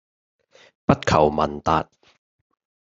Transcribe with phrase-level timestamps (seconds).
[0.85, 1.87] 不求聞達